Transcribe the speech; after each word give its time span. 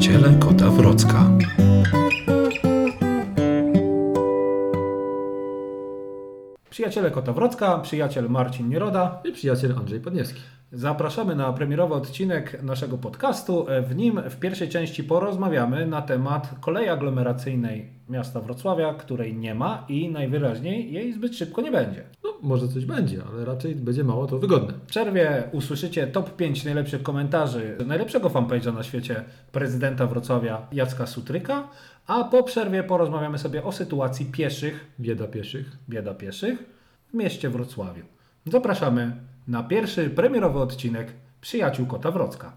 Przyjaciele 0.00 0.34
kota 0.38 0.70
Wrocka. 0.70 1.30
Przyjaciele 6.70 7.10
Kota 7.10 7.32
Wrocka, 7.32 7.78
przyjaciel 7.78 8.30
Marcin 8.30 8.68
Nieroda. 8.68 9.22
I 9.24 9.32
przyjaciel 9.32 9.78
Andrzej 9.78 10.00
Podniewski. 10.00 10.40
Zapraszamy 10.72 11.36
na 11.36 11.52
premierowy 11.52 11.94
odcinek 11.94 12.62
naszego 12.62 12.98
podcastu. 12.98 13.66
W 13.82 13.96
nim 13.96 14.20
w 14.30 14.36
pierwszej 14.36 14.68
części 14.68 15.04
porozmawiamy 15.04 15.86
na 15.86 16.02
temat 16.02 16.50
kolei 16.60 16.88
aglomeracyjnej 16.88 17.99
miasta 18.10 18.40
Wrocławia, 18.40 18.94
której 18.94 19.34
nie 19.36 19.54
ma 19.54 19.84
i 19.88 20.08
najwyraźniej 20.10 20.92
jej 20.92 21.12
zbyt 21.12 21.36
szybko 21.36 21.62
nie 21.62 21.70
będzie. 21.72 22.04
No, 22.24 22.30
może 22.42 22.68
coś 22.68 22.84
będzie, 22.84 23.22
ale 23.32 23.44
raczej 23.44 23.74
będzie 23.74 24.04
mało 24.04 24.26
to 24.26 24.38
wygodne. 24.38 24.72
W 24.72 24.86
przerwie 24.86 25.42
usłyszycie 25.52 26.06
top 26.06 26.36
5 26.36 26.64
najlepszych 26.64 27.02
komentarzy 27.02 27.76
najlepszego 27.86 28.28
fanpage'a 28.28 28.74
na 28.74 28.82
świecie 28.82 29.24
prezydenta 29.52 30.06
Wrocławia 30.06 30.66
Jacka 30.72 31.06
Sutryka, 31.06 31.68
a 32.06 32.24
po 32.24 32.42
przerwie 32.42 32.82
porozmawiamy 32.82 33.38
sobie 33.38 33.64
o 33.64 33.72
sytuacji 33.72 34.26
pieszych, 34.26 34.86
Bieda 35.00 35.26
pieszych. 35.26 35.76
bieda 35.88 36.14
pieszych, 36.14 36.64
w 37.10 37.14
mieście 37.14 37.50
Wrocławiu. 37.50 38.04
Zapraszamy 38.46 39.12
na 39.48 39.62
pierwszy 39.62 40.10
premierowy 40.10 40.58
odcinek 40.58 41.12
Przyjaciół 41.40 41.86
Kota 41.86 42.10
Wrocka. 42.10 42.52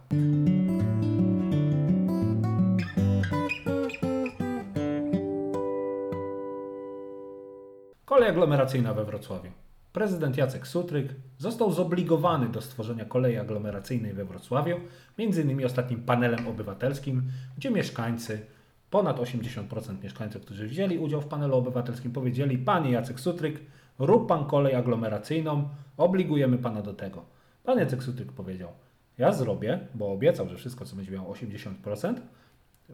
Kolej 8.13 8.29
aglomeracyjna 8.29 8.93
we 8.93 9.05
Wrocławiu. 9.05 9.51
Prezydent 9.93 10.37
Jacek 10.37 10.67
Sutryk 10.67 11.15
został 11.37 11.71
zobligowany 11.71 12.49
do 12.49 12.61
stworzenia 12.61 13.05
kolei 13.05 13.37
aglomeracyjnej 13.37 14.13
we 14.13 14.25
Wrocławiu, 14.25 14.79
innymi 15.17 15.65
ostatnim 15.65 16.03
panelem 16.03 16.47
obywatelskim, 16.47 17.23
gdzie 17.57 17.71
mieszkańcy, 17.71 18.45
ponad 18.89 19.17
80% 19.19 20.03
mieszkańców, 20.03 20.41
którzy 20.41 20.67
wzięli 20.67 20.97
udział 20.97 21.21
w 21.21 21.27
panelu 21.27 21.55
obywatelskim, 21.55 22.11
powiedzieli: 22.11 22.57
Panie 22.57 22.91
Jacek 22.91 23.19
Sutryk, 23.19 23.59
rób 23.99 24.27
pan 24.27 24.45
kolej 24.45 24.75
aglomeracyjną, 24.75 25.69
obligujemy 25.97 26.57
pana 26.57 26.81
do 26.81 26.93
tego. 26.93 27.25
Pan 27.63 27.79
Jacek 27.79 28.03
Sutryk 28.03 28.31
powiedział: 28.31 28.69
Ja 29.17 29.31
zrobię, 29.31 29.79
bo 29.95 30.11
obiecał, 30.11 30.49
że 30.49 30.57
wszystko, 30.57 30.85
co 30.85 30.95
będzie 30.95 31.11
miało 31.11 31.33
80%, 31.33 32.15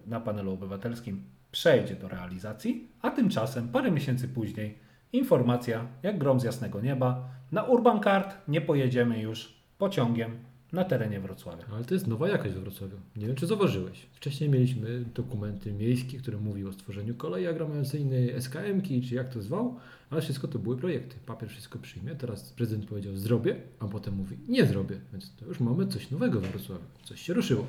na 0.06 0.20
panelu 0.20 0.54
obywatelskim 0.54 1.24
przejdzie 1.52 1.96
do 1.96 2.08
realizacji, 2.08 2.88
a 3.02 3.12
tymczasem 3.12 3.68
parę 3.68 3.92
miesięcy 3.92 4.28
później 4.28 4.89
informacja, 5.14 5.88
jak 6.04 6.18
grom 6.18 6.40
z 6.40 6.44
jasnego 6.44 6.82
nieba, 6.82 7.24
na 7.52 7.64
Urban 7.64 8.00
Card 8.04 8.38
nie 8.48 8.62
pojedziemy 8.62 9.20
już 9.20 9.54
pociągiem 9.78 10.49
na 10.72 10.84
terenie 10.84 11.20
Wrocławia. 11.20 11.64
Ale 11.74 11.86
to 11.86 11.94
jest 11.94 12.08
nowa 12.08 12.30
jakość 12.30 12.54
we 12.54 12.62
Wrocławiu. 12.62 12.98
Nie 13.16 13.28
wiem, 13.28 13.36
czy 13.36 13.48
zauważyłeś. 13.48 14.08
Wcześniej 14.12 14.50
mieliśmy 14.50 15.06
dokumenty 15.16 15.74
miejskie, 15.74 16.18
które 16.18 16.38
mówiły 16.38 16.70
o 16.70 16.74
stworzeniu 16.74 17.16
kolei 17.16 17.48
aglomeracyjnej, 17.48 18.42
SKM-ki, 18.42 19.02
czy 19.02 19.16
jak 19.16 19.34
to 19.34 19.42
zwał, 19.42 19.76
ale 20.10 20.22
wszystko 20.22 20.48
to 20.48 20.60
były 20.60 20.78
projekty. 20.78 21.16
Papier 21.26 21.50
wszystko 21.50 21.80
przyjmie. 21.80 22.16
Teraz 22.16 22.54
prezydent 22.54 22.86
powiedział 22.86 23.18
zrobię, 23.18 23.56
a 23.80 23.88
potem 23.88 24.14
mówi 24.16 24.38
nie 24.48 24.66
zrobię. 24.66 25.00
Więc 25.12 25.36
to 25.36 25.46
już 25.46 25.60
mamy 25.60 25.88
coś 25.88 26.12
nowego 26.12 26.42
we 26.42 26.48
Wrocławiu. 26.48 26.84
Coś 27.04 27.22
się 27.22 27.34
ruszyło. 27.34 27.66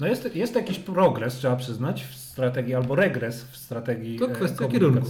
No 0.00 0.06
jest, 0.06 0.36
jest 0.36 0.54
jakiś 0.54 0.78
progres, 0.78 1.34
trzeba 1.34 1.56
przyznać, 1.56 2.04
w 2.04 2.14
strategii 2.14 2.74
albo 2.74 2.94
regres 2.94 3.44
w 3.44 3.56
strategii 3.56 4.18
To 4.18 4.30
e, 4.30 4.34
kwestia 4.34 4.68
kierunku. 4.68 5.08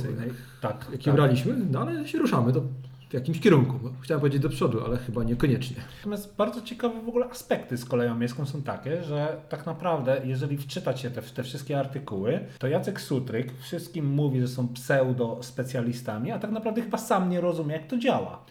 Tak, 0.60 0.88
Jaki 0.92 1.04
tak. 1.04 1.14
braliśmy, 1.14 1.56
no 1.70 1.80
ale 1.80 2.08
się 2.08 2.19
ruszamy 2.19 2.52
do, 2.52 2.62
w 3.11 3.14
jakimś 3.14 3.41
kierunku. 3.41 3.78
Chciałem 4.00 4.20
powiedzieć 4.20 4.42
do 4.42 4.48
przodu, 4.48 4.84
ale 4.84 4.97
chyba 4.97 5.25
niekoniecznie. 5.25 5.77
Natomiast 5.97 6.36
bardzo 6.36 6.62
ciekawe 6.62 7.03
w 7.03 7.08
ogóle 7.08 7.27
aspekty 7.27 7.77
z 7.77 7.84
koleją 7.84 8.14
miejską 8.14 8.47
są 8.47 8.62
takie, 8.62 9.03
że 9.03 9.36
tak 9.48 9.66
naprawdę, 9.66 10.20
jeżeli 10.25 10.58
wczytać 10.58 11.00
się 11.00 11.11
te, 11.11 11.22
te 11.22 11.42
wszystkie 11.42 11.78
artykuły, 11.78 12.41
to 12.58 12.69
Jacek 12.69 13.00
Sutryk 13.00 13.53
wszystkim 13.61 14.06
mówi, 14.06 14.41
że 14.41 14.48
są 14.48 14.69
pseudo-specjalistami, 14.69 16.31
a 16.31 16.38
tak 16.38 16.50
naprawdę 16.50 16.82
chyba 16.82 16.99
sam 16.99 17.31
nie 17.31 17.41
rozumie, 17.41 17.75
jak 17.75 17.87
to 17.87 17.99
działa. 17.99 18.44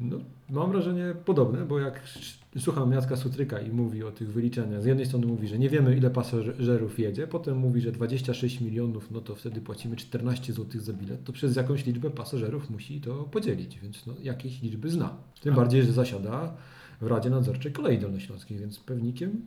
No, 0.00 0.18
mam 0.50 0.72
wrażenie 0.72 1.14
podobne, 1.24 1.64
bo 1.64 1.78
jak 1.78 2.02
słucham 2.58 2.92
Jacka 2.92 3.16
Sutryka 3.16 3.60
i 3.60 3.70
mówi 3.70 4.02
o 4.02 4.12
tych 4.12 4.32
wyliczeniach, 4.32 4.82
z 4.82 4.84
jednej 4.84 5.06
strony 5.06 5.26
mówi, 5.26 5.48
że 5.48 5.58
nie 5.58 5.68
wiemy 5.68 5.96
ile 5.96 6.10
pasażerów 6.10 6.98
jedzie, 6.98 7.26
potem 7.26 7.58
mówi, 7.58 7.80
że 7.80 7.92
26 7.92 8.60
milionów, 8.60 9.10
no 9.10 9.20
to 9.20 9.34
wtedy 9.34 9.60
płacimy 9.60 9.96
14 9.96 10.52
zł 10.52 10.80
za 10.80 10.92
bilet, 10.92 11.24
to 11.24 11.32
przez 11.32 11.56
jakąś 11.56 11.86
liczbę 11.86 12.10
pasażerów 12.10 12.70
musi 12.70 13.00
to 13.00 13.14
podzielić, 13.24 13.78
więc 13.80 14.06
no, 14.06 14.14
jakieś 14.22 14.62
liczby 14.62 14.90
zna. 14.90 15.16
Tym 15.40 15.54
bardziej, 15.54 15.82
że 15.82 15.92
zasiada 15.92 16.56
w 17.00 17.06
Radzie 17.06 17.30
Nadzorczej 17.30 17.72
Kolei 17.72 17.98
Dolnośląskiej, 17.98 18.58
więc 18.58 18.80
pewnikiem 18.80 19.42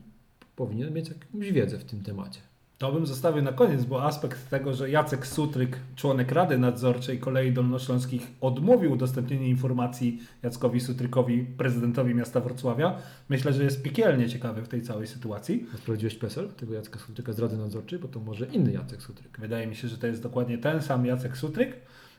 powinien 0.55 0.93
mieć 0.93 1.09
jakąś 1.09 1.51
wiedzę 1.51 1.79
w 1.79 1.83
tym 1.83 2.03
temacie. 2.03 2.50
To 2.81 2.91
bym 2.91 3.05
zostawił 3.05 3.43
na 3.43 3.51
koniec, 3.51 3.85
bo 3.85 4.03
aspekt 4.03 4.49
tego, 4.49 4.73
że 4.73 4.89
Jacek 4.89 5.27
Sutryk, 5.27 5.79
członek 5.95 6.31
Rady 6.31 6.57
Nadzorczej 6.57 7.19
Kolei 7.19 7.51
Dolnośląskich, 7.51 8.27
odmówił 8.41 8.91
udostępnienia 8.91 9.47
informacji 9.47 10.19
Jackowi 10.43 10.79
Sutrykowi, 10.79 11.45
prezydentowi 11.57 12.15
miasta 12.15 12.39
Wrocławia, 12.39 12.97
myślę, 13.29 13.53
że 13.53 13.63
jest 13.63 13.83
piekielnie 13.83 14.29
ciekawy 14.29 14.61
w 14.61 14.67
tej 14.67 14.81
całej 14.81 15.07
sytuacji. 15.07 15.65
A 15.75 15.77
sprawdziłeś 15.77 16.15
PESEL 16.15 16.49
tego 16.49 16.73
Jacka 16.73 16.99
Sutryka 16.99 17.33
z 17.33 17.39
Rady 17.39 17.57
Nadzorczej, 17.57 17.99
bo 17.99 18.07
to 18.07 18.19
może 18.19 18.45
inny 18.45 18.71
Jacek 18.71 19.01
Sutryk. 19.01 19.39
Wydaje 19.39 19.67
mi 19.67 19.75
się, 19.75 19.87
że 19.87 19.97
to 19.97 20.07
jest 20.07 20.23
dokładnie 20.23 20.57
ten 20.57 20.81
sam 20.81 21.05
Jacek 21.05 21.37
Sutryk. 21.37 21.75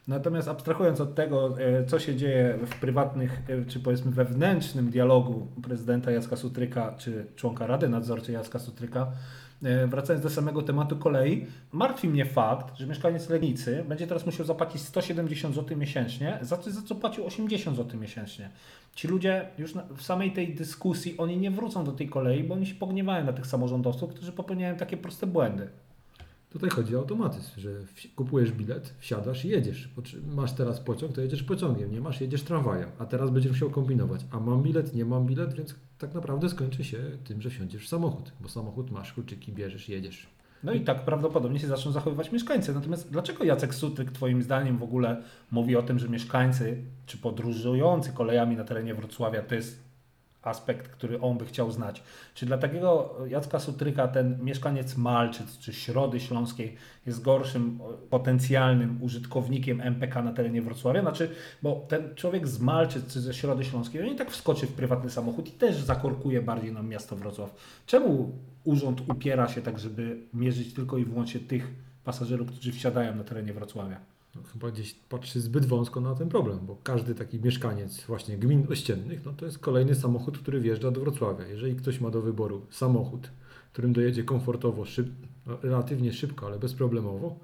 Natomiast 0.08 0.48
abstrahując 0.48 1.00
od 1.00 1.14
tego, 1.14 1.60
e, 1.60 1.86
co 1.86 1.98
się 1.98 2.16
dzieje 2.16 2.58
w 2.66 2.80
prywatnych, 2.80 3.42
e, 3.48 3.64
czy 3.64 3.80
powiedzmy 3.80 4.10
wewnętrznym 4.10 4.90
dialogu 4.90 5.46
prezydenta 5.62 6.10
Jacka 6.10 6.36
Sutryka, 6.36 6.94
czy 6.98 7.26
członka 7.36 7.66
Rady 7.66 7.88
Nadzorczej 7.88 8.34
Jacka 8.34 8.58
Sutryka, 8.58 9.12
wracając 9.88 10.22
do 10.22 10.30
samego 10.30 10.62
tematu 10.62 10.96
kolei, 10.96 11.46
martwi 11.72 12.08
mnie 12.08 12.26
fakt, 12.26 12.76
że 12.76 12.86
mieszkaniec 12.86 13.28
Legnicy 13.28 13.84
będzie 13.88 14.06
teraz 14.06 14.26
musiał 14.26 14.46
zapłacić 14.46 14.82
170 14.82 15.54
zł 15.54 15.76
miesięcznie, 15.76 16.38
za 16.42 16.62
za 16.62 16.82
co 16.82 16.94
płacił 16.94 17.26
80 17.26 17.76
zł 17.76 18.00
miesięcznie. 18.00 18.50
Ci 18.94 19.08
ludzie 19.08 19.48
już 19.58 19.74
w 19.96 20.02
samej 20.02 20.32
tej 20.32 20.54
dyskusji, 20.54 21.18
oni 21.18 21.36
nie 21.36 21.50
wrócą 21.50 21.84
do 21.84 21.92
tej 21.92 22.08
kolei, 22.08 22.44
bo 22.44 22.54
oni 22.54 22.66
się 22.66 22.74
pogniewają 22.74 23.24
na 23.24 23.32
tych 23.32 23.46
samorządowców, 23.46 24.14
którzy 24.14 24.32
popełniają 24.32 24.76
takie 24.76 24.96
proste 24.96 25.26
błędy. 25.26 25.68
Tutaj 26.50 26.70
chodzi 26.70 26.96
o 26.96 26.98
automatyzm, 26.98 27.60
że 27.60 27.70
kupujesz 28.16 28.52
bilet, 28.52 28.94
wsiadasz 28.98 29.44
i 29.44 29.48
jedziesz. 29.48 29.90
Masz 30.26 30.52
teraz 30.52 30.80
pociąg, 30.80 31.12
to 31.12 31.20
jedziesz 31.20 31.42
pociągiem, 31.42 31.92
nie 31.92 32.00
masz, 32.00 32.20
jedziesz 32.20 32.42
tramwajem, 32.42 32.88
a 32.98 33.06
teraz 33.06 33.30
będziesz 33.30 33.52
musiał 33.52 33.70
kombinować. 33.70 34.20
A 34.30 34.40
mam 34.40 34.62
bilet, 34.62 34.94
nie 34.94 35.04
mam 35.04 35.26
bilet, 35.26 35.54
więc 35.54 35.74
tak 36.02 36.14
naprawdę 36.14 36.48
skończy 36.48 36.84
się 36.84 36.98
tym, 37.24 37.42
że 37.42 37.50
wsiądziesz 37.50 37.86
w 37.86 37.88
samochód, 37.88 38.32
bo 38.40 38.48
samochód 38.48 38.90
masz, 38.90 39.12
kluczyki 39.12 39.52
bierzesz, 39.52 39.88
jedziesz. 39.88 40.26
No 40.62 40.72
i 40.72 40.80
tak 40.80 41.04
prawdopodobnie 41.04 41.60
się 41.60 41.66
zaczną 41.66 41.92
zachowywać 41.92 42.32
mieszkańcy. 42.32 42.74
Natomiast 42.74 43.10
dlaczego 43.10 43.44
Jacek 43.44 43.74
Sutryk, 43.74 44.12
Twoim 44.12 44.42
zdaniem, 44.42 44.78
w 44.78 44.82
ogóle 44.82 45.22
mówi 45.50 45.76
o 45.76 45.82
tym, 45.82 45.98
że 45.98 46.08
mieszkańcy 46.08 46.82
czy 47.06 47.18
podróżujący 47.18 48.12
kolejami 48.12 48.56
na 48.56 48.64
terenie 48.64 48.94
Wrocławia 48.94 49.42
to 49.42 49.54
jest 49.54 49.91
aspekt, 50.42 50.88
który 50.88 51.20
on 51.20 51.38
by 51.38 51.46
chciał 51.46 51.70
znać? 51.70 52.02
Czy 52.34 52.46
dla 52.46 52.58
takiego 52.58 53.16
Jacka 53.28 53.58
Sutryka 53.58 54.08
ten 54.08 54.44
mieszkaniec 54.44 54.96
Malczyc 54.96 55.58
czy 55.58 55.72
Środy 55.72 56.20
Śląskiej 56.20 56.76
jest 57.06 57.22
gorszym 57.22 57.80
o, 57.80 57.92
potencjalnym 57.92 59.02
użytkownikiem 59.02 59.80
MPK 59.80 60.22
na 60.22 60.32
terenie 60.32 60.62
Wrocławia? 60.62 61.00
Znaczy, 61.00 61.30
bo 61.62 61.86
ten 61.88 62.14
człowiek 62.14 62.48
z 62.48 62.60
Malczyc 62.60 63.12
czy 63.12 63.20
ze 63.20 63.34
Środy 63.34 63.64
Śląskiej, 63.64 64.02
on 64.02 64.08
i 64.08 64.16
tak 64.16 64.30
wskoczy 64.30 64.66
w 64.66 64.72
prywatny 64.72 65.10
samochód 65.10 65.48
i 65.48 65.52
też 65.52 65.76
zakorkuje 65.76 66.42
bardziej 66.42 66.72
nam 66.72 66.88
miasto 66.88 67.16
Wrocław. 67.16 67.54
Czemu 67.86 68.32
urząd 68.64 69.02
upiera 69.08 69.48
się 69.48 69.62
tak, 69.62 69.78
żeby 69.78 70.18
mierzyć 70.34 70.74
tylko 70.74 70.98
i 70.98 71.04
wyłącznie 71.04 71.40
tych 71.40 71.68
pasażerów, 72.04 72.48
którzy 72.48 72.72
wsiadają 72.72 73.14
na 73.14 73.24
terenie 73.24 73.52
Wrocławia? 73.52 74.11
No, 74.36 74.42
chyba 74.52 74.70
gdzieś 74.70 74.94
patrzy 74.94 75.40
zbyt 75.40 75.66
wąsko 75.66 76.00
na 76.00 76.14
ten 76.14 76.28
problem, 76.28 76.58
bo 76.66 76.76
każdy 76.82 77.14
taki 77.14 77.40
mieszkaniec 77.40 78.04
właśnie 78.04 78.38
gmin 78.38 78.66
ościennych, 78.70 79.24
no 79.24 79.32
to 79.32 79.44
jest 79.44 79.58
kolejny 79.58 79.94
samochód, 79.94 80.38
który 80.38 80.60
wjeżdża 80.60 80.90
do 80.90 81.00
Wrocławia. 81.00 81.46
Jeżeli 81.46 81.76
ktoś 81.76 82.00
ma 82.00 82.10
do 82.10 82.22
wyboru 82.22 82.66
samochód, 82.70 83.30
którym 83.72 83.92
dojedzie 83.92 84.24
komfortowo, 84.24 84.84
szyb, 84.84 85.08
no, 85.46 85.58
relatywnie 85.62 86.12
szybko, 86.12 86.46
ale 86.46 86.58
bezproblemowo, 86.58 87.36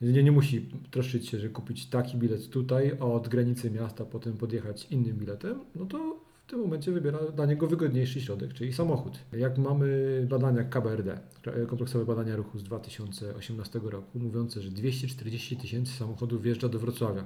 nie, 0.00 0.22
nie 0.22 0.32
musi 0.32 0.68
troszczyć 0.90 1.28
się, 1.28 1.38
że 1.38 1.48
kupić 1.48 1.86
taki 1.86 2.16
bilet 2.16 2.48
tutaj, 2.48 2.96
a 3.00 3.04
od 3.04 3.28
granicy 3.28 3.70
miasta 3.70 4.04
potem 4.04 4.32
podjechać 4.32 4.86
innym 4.90 5.16
biletem, 5.16 5.60
no 5.74 5.86
to 5.86 6.21
tym 6.52 6.60
momencie 6.60 6.92
wybiera 6.92 7.18
dla 7.18 7.46
niego 7.46 7.66
wygodniejszy 7.66 8.20
środek, 8.20 8.54
czyli 8.54 8.72
samochód. 8.72 9.18
Jak 9.32 9.58
mamy 9.58 10.26
badania 10.30 10.64
KBRD, 10.64 11.20
kompleksowe 11.68 12.04
badania 12.04 12.36
ruchu 12.36 12.58
z 12.58 12.62
2018 12.62 13.80
roku, 13.84 14.18
mówiące, 14.18 14.62
że 14.62 14.70
240 14.70 15.56
tysięcy 15.56 15.92
samochodów 15.92 16.42
wjeżdża 16.42 16.68
do 16.68 16.78
Wrocławia. 16.78 17.24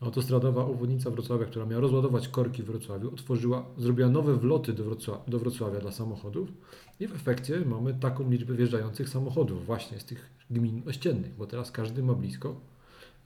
Autostradowa 0.00 0.64
obwodnica 0.64 1.10
Wrocławia, 1.10 1.44
która 1.46 1.66
miała 1.66 1.80
rozładować 1.80 2.28
korki 2.28 2.62
w 2.62 2.66
Wrocławiu, 2.66 3.08
otworzyła, 3.08 3.66
zrobiła 3.78 4.08
nowe 4.08 4.36
wloty 4.36 4.72
do 4.72 4.84
Wrocławia, 4.84 5.22
do 5.28 5.38
Wrocławia 5.38 5.80
dla 5.80 5.92
samochodów 5.92 6.48
i 7.00 7.06
w 7.06 7.14
efekcie 7.14 7.60
mamy 7.60 7.94
taką 7.94 8.30
liczbę 8.30 8.54
wjeżdżających 8.54 9.08
samochodów 9.08 9.66
właśnie 9.66 10.00
z 10.00 10.04
tych 10.04 10.30
gmin 10.50 10.82
ościennych, 10.88 11.36
bo 11.36 11.46
teraz 11.46 11.70
każdy 11.70 12.02
ma 12.02 12.14
blisko 12.14 12.60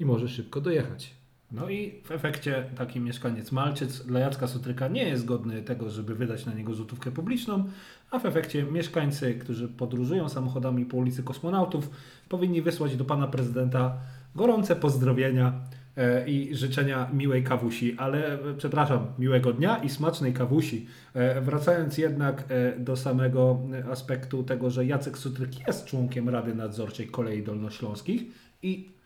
i 0.01 0.05
może 0.05 0.29
szybko 0.29 0.61
dojechać. 0.61 1.20
No 1.53 1.71
i 1.71 2.03
w 2.05 2.11
efekcie 2.11 2.65
taki 2.77 3.01
mieszkaniec 3.01 3.53
Malczyc 3.53 4.07
dla 4.07 4.21
Jacka 4.21 4.47
Sutryka 4.47 4.89
nie 4.89 5.05
jest 5.05 5.25
godny 5.25 5.63
tego, 5.63 5.91
żeby 5.91 6.15
wydać 6.15 6.47
na 6.47 6.55
niego 6.55 6.75
złotówkę 6.75 7.11
publiczną, 7.11 7.65
a 8.11 8.19
w 8.19 8.27
efekcie 8.27 8.63
mieszkańcy, 8.63 9.35
którzy 9.35 9.69
podróżują 9.69 10.29
samochodami 10.29 10.87
po 10.87 10.97
ulicy 10.97 11.23
Kosmonautów, 11.23 11.91
powinni 12.29 12.63
wysłać 12.63 12.97
do 12.97 13.05
pana 13.05 13.27
prezydenta 13.29 13.99
gorące 14.35 14.77
pozdrowienia 14.77 15.53
e, 15.97 16.29
i 16.29 16.57
życzenia 16.57 17.11
miłej 17.13 17.45
kawusi, 17.45 17.97
ale 17.99 18.35
e, 18.35 18.55
przepraszam, 18.57 19.07
miłego 19.19 19.53
dnia 19.53 19.77
i 19.77 19.89
smacznej 19.89 20.33
kawusi. 20.33 20.87
E, 21.15 21.41
Wracając 21.41 21.99
jednak 21.99 22.45
do 22.79 22.97
samego 22.97 23.61
aspektu 23.91 24.43
tego, 24.43 24.71
że 24.71 24.87
Jacek 24.87 25.19
Sutryk 25.19 25.67
jest 25.67 25.85
członkiem 25.85 26.29
Rady 26.29 26.55
Nadzorczej 26.55 27.07
Kolei 27.07 27.43
Dolnośląskich 27.43 28.23
i 28.63 29.00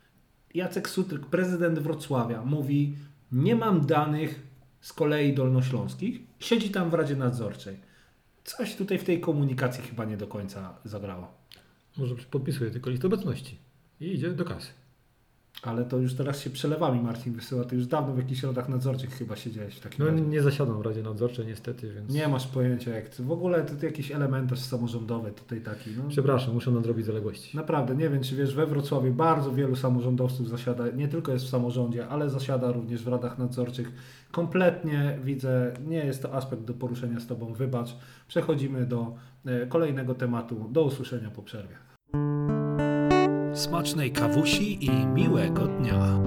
Jacek 0.55 0.89
Sutryk, 0.89 1.25
prezydent 1.25 1.79
Wrocławia, 1.79 2.41
mówi: 2.45 2.95
Nie 3.31 3.55
mam 3.55 3.85
danych 3.85 4.47
z 4.81 4.93
kolei 4.93 5.33
dolnośląskich, 5.33 6.19
siedzi 6.39 6.69
tam 6.69 6.89
w 6.89 6.93
Radzie 6.93 7.15
Nadzorczej. 7.15 7.77
Coś 8.43 8.75
tutaj 8.75 8.99
w 8.99 9.03
tej 9.03 9.21
komunikacji 9.21 9.83
chyba 9.83 10.05
nie 10.05 10.17
do 10.17 10.27
końca 10.27 10.77
zagrało. 10.85 11.33
Może 11.97 12.15
podpisuje 12.15 12.71
tylko 12.71 12.89
list 12.89 13.05
obecności 13.05 13.57
i 13.99 14.13
idzie 14.13 14.31
do 14.31 14.45
kasy. 14.45 14.71
Ale 15.63 15.85
to 15.85 15.97
już 15.97 16.13
teraz 16.13 16.39
się 16.41 16.49
przelewami 16.49 17.01
Marcin 17.01 17.33
wysyła. 17.33 17.63
Ty 17.63 17.75
już 17.75 17.87
dawno 17.87 18.13
w 18.13 18.17
jakichś 18.17 18.43
radach 18.43 18.69
nadzorczych 18.69 19.09
chyba 19.09 19.35
siedziałeś 19.35 19.75
w 19.75 19.79
takim 19.79 20.05
No 20.05 20.11
razie. 20.11 20.21
nie 20.23 20.41
zasiadam 20.41 20.81
w 20.81 20.85
Radzie 20.85 21.03
Nadzorczej 21.03 21.45
niestety, 21.47 21.93
więc... 21.93 22.13
Nie 22.13 22.27
masz 22.27 22.47
pojęcia 22.47 22.95
jak 22.95 23.09
to. 23.09 23.23
W 23.23 23.31
ogóle 23.31 23.63
to 23.63 23.85
jakiś 23.85 24.11
elementarz 24.11 24.59
samorządowy 24.59 25.31
tutaj 25.31 25.61
taki. 25.61 25.89
No. 25.97 26.03
Przepraszam, 26.09 26.53
muszę 26.53 26.71
nadrobić 26.71 27.05
zaległości. 27.05 27.57
Naprawdę, 27.57 27.95
nie 27.95 28.09
wiem 28.09 28.23
czy 28.23 28.35
wiesz, 28.35 28.55
we 28.55 28.65
Wrocławiu 28.65 29.13
bardzo 29.13 29.51
wielu 29.51 29.75
samorządowców 29.75 30.49
zasiada, 30.49 30.87
nie 30.89 31.07
tylko 31.07 31.31
jest 31.31 31.45
w 31.45 31.49
samorządzie, 31.49 32.07
ale 32.07 32.29
zasiada 32.29 32.71
również 32.71 33.03
w 33.03 33.07
radach 33.07 33.37
nadzorczych. 33.37 33.91
Kompletnie 34.31 35.19
widzę, 35.23 35.73
nie 35.87 36.05
jest 36.05 36.21
to 36.21 36.33
aspekt 36.33 36.61
do 36.63 36.73
poruszenia 36.73 37.19
z 37.19 37.27
Tobą, 37.27 37.53
wybacz. 37.53 37.95
Przechodzimy 38.27 38.85
do 38.85 39.15
e, 39.45 39.67
kolejnego 39.67 40.15
tematu. 40.15 40.69
Do 40.71 40.83
usłyszenia 40.83 41.31
po 41.31 41.41
przerwie. 41.43 41.75
Smacznej 43.65 44.11
kawusi 44.11 44.85
i 44.85 45.05
miłego 45.05 45.67
dnia. 45.67 46.19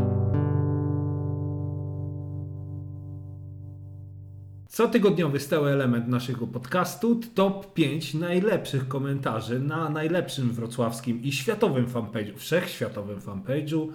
Cotygodniowy 4.69 5.41
stały 5.41 5.71
element 5.71 6.09
naszego 6.09 6.47
podcastu 6.47 7.21
top 7.35 7.73
5 7.73 8.15
najlepszych 8.15 8.89
komentarzy 8.89 9.61
na 9.61 9.91
najlepszym 9.91 10.53
wrocławskim 10.53 11.23
i 11.23 11.33
światowym 11.33 11.87
fanpage'u, 11.87 12.37
wszechświatowym 12.37 13.21
fanpage'u 13.21 13.89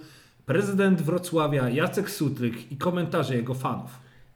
prezydent 0.46 1.02
Wrocławia 1.02 1.68
Jacek 1.68 2.10
Sutryk 2.10 2.72
i 2.72 2.76
komentarze 2.76 3.36
jego 3.36 3.54
fanów. 3.54 3.90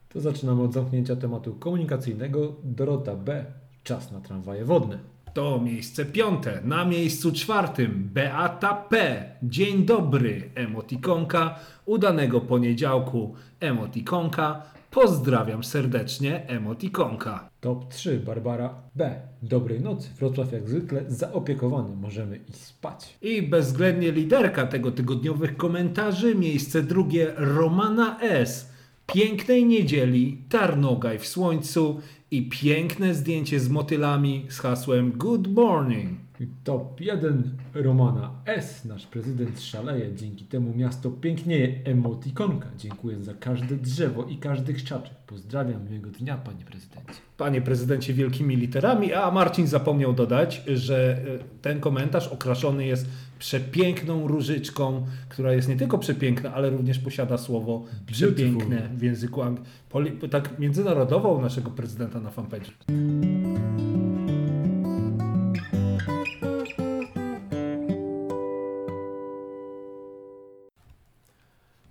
To 0.08 0.20
zaczynamy 0.20 0.62
od 0.62 0.72
zamknięcia 0.72 1.16
tematu 1.16 1.55
komunikacyjnego. 1.55 2.56
Dorota 2.64 3.16
B. 3.16 3.44
Czas 3.84 4.12
na 4.12 4.20
tramwaje 4.20 4.64
wodne. 4.64 4.99
To 5.35 5.61
miejsce 5.61 6.05
piąte. 6.05 6.61
Na 6.65 6.85
miejscu 6.85 7.33
czwartym 7.33 8.11
Beata 8.15 8.75
P. 8.75 9.25
Dzień 9.43 9.85
dobry, 9.85 10.51
emotikonka. 10.55 11.59
Udanego 11.87 12.41
poniedziałku, 12.41 13.35
emotikonka. 13.61 14.63
Pozdrawiam 14.91 15.65
serdecznie, 15.65 16.49
emotikonka. 16.49 17.49
Top 17.61 17.89
3. 17.89 18.21
Barbara 18.21 18.75
B. 18.95 19.21
Dobrej 19.43 19.81
nocy. 19.81 20.09
Wrocław 20.19 20.53
jak 20.53 20.69
zwykle 20.69 21.05
zaopiekowany. 21.09 21.97
Możemy 21.97 22.37
iść 22.37 22.65
spać. 22.65 23.19
I 23.23 23.43
bezwzględnie 23.43 24.13
liderka 24.13 24.67
tego 24.67 24.93
tygodniowych 24.93 25.57
komentarzy, 25.57 26.35
miejsce 26.35 26.83
drugie 26.83 27.33
Romana 27.37 28.21
S. 28.21 28.73
Pięknej 29.07 29.65
niedzieli, 29.65 30.43
Tarnogaj 30.49 31.19
w 31.19 31.27
słońcu 31.27 32.01
i 32.31 32.49
piękne 32.49 33.15
zdjęcie 33.15 33.61
z 33.61 33.69
motylami 33.69 34.47
z 34.49 34.59
hasłem 34.59 35.13
Good 35.13 35.49
Morning. 35.55 36.19
Top 36.65 37.01
1. 37.01 37.43
Romana 37.75 38.31
S. 38.47 38.85
Nasz 38.85 39.07
prezydent 39.07 39.61
szaleje. 39.61 40.15
Dzięki 40.17 40.45
temu 40.45 40.75
miasto 40.77 41.11
pięknieje. 41.11 41.75
Emotikonka. 41.85 42.69
Dziękuję 42.79 43.23
za 43.25 43.35
każde 43.35 43.77
drzewo 43.77 44.25
i 44.25 44.37
każdy 44.37 44.75
krzaczek. 44.75 45.15
Pozdrawiam 45.27 45.85
miłego 45.85 46.11
dnia, 46.11 46.37
panie 46.37 46.65
prezydencie. 46.65 47.13
Panie 47.37 47.61
prezydencie 47.61 48.15
wielkimi 48.15 48.57
literami, 48.57 49.13
a 49.13 49.31
Marcin 49.31 49.67
zapomniał 49.67 50.13
dodać, 50.13 50.63
że 50.67 51.17
e, 51.19 51.61
ten 51.63 51.81
komentarz 51.81 52.29
okraszony 52.29 52.87
jest 52.87 53.07
przepiękną 53.39 54.29
różyczką, 54.29 55.07
która 55.29 55.53
jest 55.53 55.69
nie 55.69 55.77
tylko 55.77 55.99
przepiękna, 55.99 56.55
ale 56.55 56.71
również 56.71 56.99
posiada 56.99 57.39
słowo 57.39 57.85
przepiękne 58.07 58.89
w 58.97 59.03
języku 59.03 59.41
ang- 59.41 59.57
poli- 59.57 59.88
tak 60.31 60.58
międzynarodowo 60.58 61.29
u 61.29 61.40
naszego 61.40 61.70
prezydenta 61.70 62.20
na 62.20 62.31
fanpage. 62.31 62.70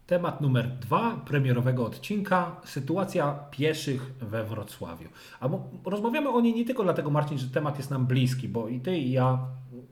Temat 0.07 0.41
numer 0.41 0.69
dwa 0.69 1.21
premierowego 1.25 1.85
odcinka 1.85 2.61
sytuacja 2.65 3.39
pieszych 3.51 4.13
we 4.21 4.43
Wrocławiu. 4.43 5.09
A 5.39 5.49
rozmawiamy 5.85 6.29
o 6.29 6.41
niej 6.41 6.55
nie 6.55 6.65
tylko 6.65 6.83
dlatego, 6.83 7.09
Marcin, 7.09 7.37
że 7.37 7.49
temat 7.49 7.77
jest 7.77 7.89
nam 7.89 8.05
bliski, 8.05 8.49
bo 8.49 8.67
i 8.67 8.79
ty 8.79 8.97
i 8.97 9.11
ja, 9.11 9.39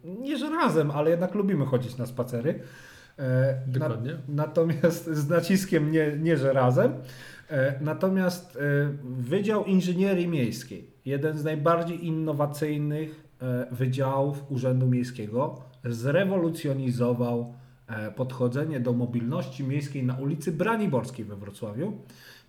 nie 0.03 0.37
że 0.37 0.49
razem, 0.49 0.91
ale 0.91 1.09
jednak 1.09 1.35
lubimy 1.35 1.65
chodzić 1.65 1.97
na 1.97 2.05
spacery. 2.05 2.59
E, 3.19 3.61
Dokładnie. 3.67 4.17
natomiast 4.27 5.05
z 5.05 5.29
naciskiem 5.29 5.91
nie, 5.91 6.17
nie 6.17 6.37
że 6.37 6.53
razem. 6.53 6.93
E, 7.49 7.79
natomiast 7.81 8.55
e, 8.55 8.59
Wydział 9.03 9.65
Inżynierii 9.65 10.27
Miejskiej, 10.27 10.91
jeden 11.05 11.37
z 11.37 11.43
najbardziej 11.43 12.05
innowacyjnych 12.05 13.23
e, 13.41 13.67
wydziałów 13.71 14.51
Urzędu 14.51 14.87
Miejskiego, 14.87 15.61
zrewolucjonizował 15.83 17.53
podchodzenie 18.15 18.79
do 18.79 18.93
mobilności 18.93 19.63
miejskiej 19.63 20.03
na 20.03 20.15
ulicy 20.15 20.51
Braniborskiej 20.51 21.25
we 21.25 21.35
Wrocławiu, 21.35 21.93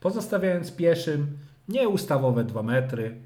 pozostawiając 0.00 0.72
pieszym 0.72 1.26
nie 1.68 1.88
ustawowe 1.88 2.44
2 2.44 2.62
metry, 2.62 3.16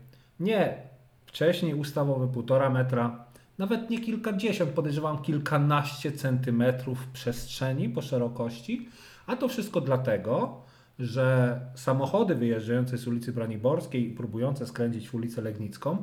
nie 0.41 0.83
wcześniej 1.27 1.75
ustawowe 1.75 2.27
1,5 2.27 2.73
metra, 2.73 3.25
nawet 3.59 3.91
nie 3.91 4.01
kilkadziesiąt, 4.01 4.71
podejrzewam 4.71 5.23
kilkanaście 5.23 6.13
centymetrów 6.13 7.07
przestrzeni 7.07 7.89
po 7.89 8.03
szerokości, 8.03 8.89
a 9.27 9.37
to 9.37 9.49
wszystko 9.49 9.81
dlatego, 9.81 10.63
że 11.00 11.61
samochody 11.75 12.35
wyjeżdżające 12.35 12.99
z 12.99 13.06
ulicy 13.06 13.32
Braniborskiej 13.32 14.06
i 14.08 14.14
próbujące 14.14 14.67
skręcić 14.67 15.08
w 15.08 15.14
ulicę 15.14 15.43
Legnicką 15.43 16.02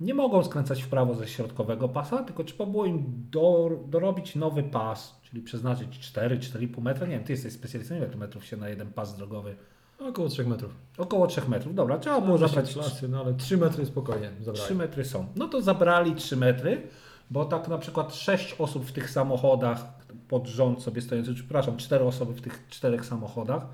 nie 0.00 0.14
mogą 0.14 0.44
skręcać 0.44 0.82
w 0.82 0.88
prawo 0.88 1.14
ze 1.14 1.28
środkowego 1.28 1.88
pasa, 1.88 2.22
tylko 2.22 2.44
trzeba 2.44 2.66
było 2.66 2.86
im 2.86 3.04
do, 3.30 3.70
dorobić 3.86 4.36
nowy 4.36 4.62
pas, 4.62 5.20
czyli 5.22 5.42
przeznaczyć 5.42 6.12
4-4,5 6.14 6.82
metra. 6.82 7.06
Nie 7.06 7.14
wiem, 7.14 7.24
ty 7.24 7.32
jesteś 7.32 7.52
specjalistą, 7.52 7.96
ile 7.96 8.06
tu 8.06 8.18
metrów 8.18 8.44
się 8.44 8.56
na 8.56 8.68
jeden 8.68 8.92
pas 8.92 9.16
drogowy? 9.16 9.56
Około 9.98 10.28
3 10.28 10.44
metrów. 10.44 10.72
Około 10.98 11.26
3 11.26 11.40
metrów. 11.48 11.74
Dobra, 11.74 11.98
trzeba 11.98 12.20
było 12.20 12.32
Może 12.32 12.48
zabrać 12.48 12.72
klasy, 12.72 13.08
no 13.08 13.20
ale 13.20 13.34
3 13.34 13.56
metry 13.56 13.86
spokojnie. 13.86 14.30
Zabrali. 14.40 14.66
3 14.66 14.74
metry 14.74 15.04
są. 15.04 15.26
No 15.36 15.48
to 15.48 15.62
zabrali 15.62 16.14
3 16.14 16.36
metry, 16.36 16.82
bo 17.30 17.44
tak 17.44 17.68
na 17.68 17.78
przykład 17.78 18.14
6 18.14 18.56
osób 18.58 18.86
w 18.86 18.92
tych 18.92 19.10
samochodach 19.10 19.84
pod 20.28 20.46
rząd 20.46 20.82
sobie 20.82 21.02
stojących, 21.02 21.34
przepraszam, 21.34 21.76
4 21.76 22.04
osoby 22.04 22.34
w 22.34 22.40
tych 22.40 22.66
czterech 22.68 23.06
samochodach, 23.06 23.66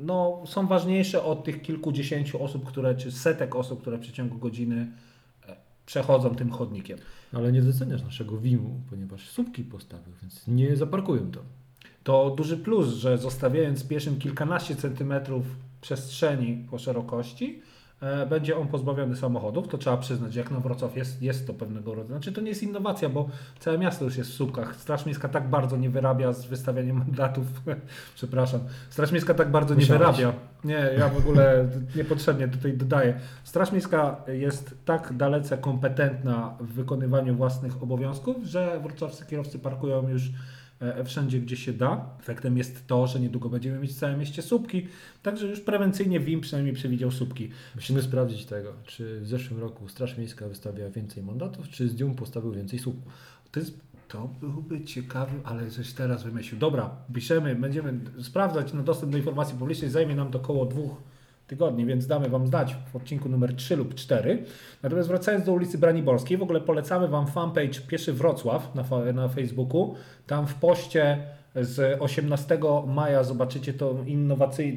no, 0.00 0.42
są 0.46 0.66
ważniejsze 0.66 1.24
od 1.24 1.44
tych 1.44 1.62
kilkudziesięciu 1.62 2.42
osób, 2.42 2.64
które, 2.64 2.94
czy 2.94 3.12
setek 3.12 3.56
osób, 3.56 3.80
które 3.80 3.96
w 3.96 4.00
przeciągu 4.00 4.38
godziny 4.38 4.86
e, 5.48 5.56
przechodzą 5.86 6.34
tym 6.34 6.50
chodnikiem. 6.50 6.98
Ale 7.32 7.52
nie 7.52 7.62
doceniasz 7.62 8.02
naszego 8.02 8.38
WIM-u, 8.38 8.80
ponieważ 8.90 9.30
słupki 9.30 9.64
postawił, 9.64 10.12
więc 10.22 10.46
nie 10.48 10.76
zaparkują 10.76 11.30
to. 11.30 11.40
To 12.04 12.30
duży 12.30 12.56
plus, 12.56 12.88
że 12.88 13.18
zostawiając 13.18 13.84
pieszym 13.84 14.18
kilkanaście 14.18 14.76
centymetrów 14.76 15.44
przestrzeni 15.80 16.66
po 16.70 16.78
szerokości, 16.78 17.62
e, 17.62 17.73
będzie 18.30 18.56
on 18.56 18.68
pozbawiony 18.68 19.16
samochodów. 19.16 19.68
To 19.68 19.78
trzeba 19.78 19.96
przyznać, 19.96 20.34
jak 20.34 20.50
na 20.50 20.60
Wrocław 20.60 20.96
jest, 20.96 21.22
jest 21.22 21.46
to 21.46 21.54
pewnego 21.54 21.94
rodzaju. 21.94 22.20
Znaczy 22.20 22.32
to 22.32 22.40
nie 22.40 22.48
jest 22.48 22.62
innowacja, 22.62 23.08
bo 23.08 23.28
całe 23.58 23.78
miasto 23.78 24.04
już 24.04 24.16
jest 24.16 24.30
w 24.30 24.34
słupkach. 24.34 24.76
Straż 24.76 25.06
Miejska 25.06 25.28
tak 25.28 25.48
bardzo 25.48 25.76
nie 25.76 25.90
wyrabia 25.90 26.32
z 26.32 26.46
wystawianiem 26.46 26.96
mandatów. 26.96 27.46
Przepraszam. 28.14 28.60
Straż 28.90 29.12
Miejska 29.12 29.34
tak 29.34 29.50
bardzo 29.50 29.74
nie 29.74 29.80
Musiałeś. 29.80 30.00
wyrabia. 30.00 30.32
Nie, 30.64 30.90
ja 30.98 31.08
w 31.08 31.16
ogóle 31.16 31.68
niepotrzebnie 31.96 32.48
tutaj 32.48 32.72
dodaję. 32.72 33.20
Straż 33.44 33.72
Miejska 33.72 34.16
jest 34.28 34.74
tak 34.84 35.16
dalece 35.16 35.58
kompetentna 35.58 36.56
w 36.60 36.72
wykonywaniu 36.72 37.34
własnych 37.34 37.82
obowiązków, 37.82 38.36
że 38.44 38.80
wrocławscy 38.82 39.26
kierowcy 39.26 39.58
parkują 39.58 40.08
już 40.08 40.22
e, 40.28 40.32
wszędzie, 41.04 41.40
gdzie 41.40 41.56
się 41.56 41.72
da. 41.72 42.16
Efektem 42.20 42.58
jest 42.58 42.86
to, 42.86 43.06
że 43.06 43.20
niedługo 43.20 43.48
będziemy 43.48 43.78
mieć 43.78 43.92
w 43.92 43.98
całym 43.98 44.18
mieście 44.18 44.42
słupki, 44.42 44.86
także 45.22 45.46
już 45.46 45.60
prewencyjnie 45.60 46.20
WIM 46.20 46.40
przynajmniej 46.40 46.74
przewidział 46.74 47.10
słupki. 47.10 47.50
Musimy 47.74 48.02
sprawdzić 48.02 48.46
tego, 48.46 48.72
czy 48.84 49.20
w 49.20 49.26
zeszłym 49.26 49.60
roku 49.60 49.88
Straż 49.88 50.18
Miejska 50.18 50.48
wystawia 50.48 50.90
więcej 50.90 51.22
mandatów, 51.22 51.68
czy 51.68 51.88
z 51.88 52.00
nią 52.00 52.14
postawił 52.14 52.52
więcej 52.52 52.78
słupków. 52.78 53.12
To 53.50 53.60
jest 53.60 53.78
To 54.08 54.28
byłby 54.40 54.84
ciekawy, 54.84 55.32
ale 55.44 55.70
coś 55.70 55.92
teraz 55.92 56.22
wymyślił. 56.22 56.60
Dobra, 56.60 56.90
piszemy, 57.14 57.54
będziemy 57.54 58.00
sprawdzać 58.22 58.72
na 58.72 58.82
dostęp 58.82 59.12
do 59.12 59.18
informacji 59.18 59.58
publicznej. 59.58 59.90
Zajmie 59.90 60.14
nam 60.14 60.30
to 60.30 60.38
około 60.38 60.66
dwóch 60.66 60.96
tygodni, 61.46 61.86
więc 61.86 62.06
damy 62.06 62.28
Wam 62.28 62.46
znać 62.46 62.76
w 62.92 62.96
odcinku 62.96 63.28
numer 63.28 63.56
3 63.56 63.76
lub 63.76 63.94
4. 63.94 64.44
Natomiast 64.82 65.08
wracając 65.08 65.44
do 65.44 65.52
ulicy 65.52 65.78
Braniborskiej, 65.78 66.36
w 66.36 66.42
ogóle 66.42 66.60
polecamy 66.60 67.08
Wam 67.08 67.26
fanpage 67.26 67.80
Pieszy 67.88 68.12
Wrocław 68.12 68.74
na, 68.74 69.12
na 69.12 69.28
Facebooku. 69.28 69.94
Tam 70.26 70.46
w 70.46 70.54
poście 70.54 71.18
z 71.54 72.00
18 72.02 72.58
maja 72.86 73.24
zobaczycie 73.24 73.72
to, 73.74 73.96